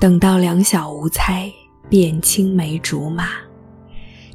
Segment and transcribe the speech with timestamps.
[0.00, 1.52] 等到两小无猜，
[1.90, 3.32] 便青梅竹马，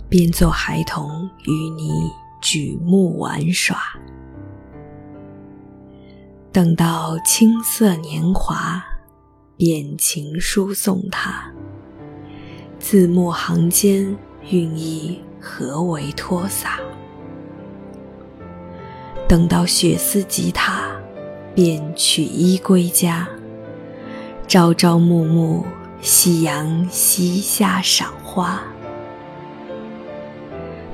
[0.08, 1.90] 便作孩童与你
[2.40, 3.76] 举目玩耍。
[6.52, 8.86] 等到青涩年华，
[9.58, 11.52] 便情书送他，
[12.78, 14.16] 字幕行间
[14.52, 16.80] 蕴意何为托洒。
[19.28, 20.92] 等到血丝吉他，
[21.56, 23.28] 便取衣归家。
[24.48, 25.66] 朝朝暮暮，
[26.02, 28.62] 夕阳西下赏花。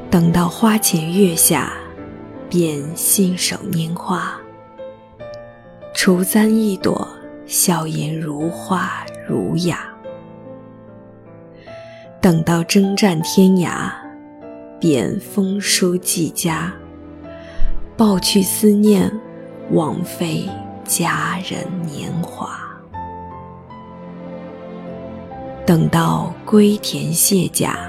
[0.10, 1.74] 等到花前月下，
[2.50, 4.40] 便信手拈花。
[5.94, 7.06] 除簪一朵，
[7.46, 9.80] 笑颜如花如雅。
[12.22, 13.92] 等到征战天涯，
[14.80, 16.74] 便风书寄家。
[17.98, 19.12] 抱去思念，
[19.72, 20.48] 枉费
[20.86, 22.71] 佳人年华。
[25.72, 27.80] 等到归田卸甲，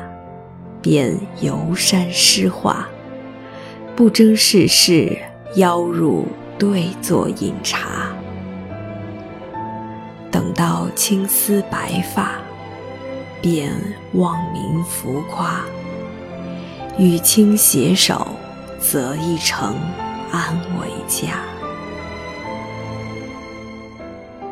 [0.80, 2.86] 便游山诗画，
[3.97, 5.19] 不争世事，
[5.56, 8.06] 邀入对坐饮茶。
[10.30, 12.34] 等到青丝白发，
[13.41, 13.72] 便
[14.12, 15.62] 望名浮夸，
[16.96, 18.28] 与卿携手，
[18.78, 19.74] 择一城
[20.30, 21.30] 安为家。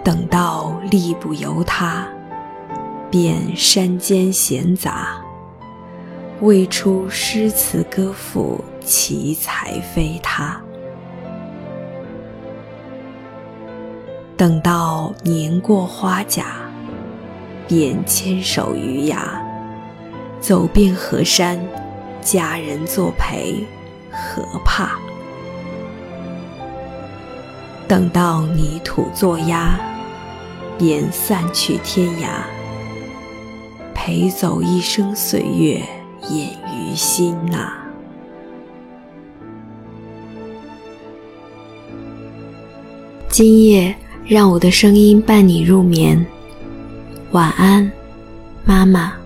[0.03, 2.09] 等到力不由他。
[3.11, 5.21] 便山间闲杂，
[6.41, 10.61] 未出诗词歌赋，奇才非他。
[14.37, 16.47] 等到年过花甲，
[17.67, 19.43] 便牵手渔崖，
[20.41, 21.61] 走遍河山，
[22.23, 23.67] 佳人作陪，
[24.13, 24.93] 何怕？
[27.89, 29.79] 等到泥土作鸦，
[30.79, 32.29] 便散去天涯。
[34.03, 35.79] 陪走一生岁月，
[36.31, 37.71] 隐于心呐。
[43.29, 43.95] 今夜
[44.27, 46.27] 让我的声音伴你入眠，
[47.33, 47.93] 晚安，
[48.65, 49.20] 妈妈。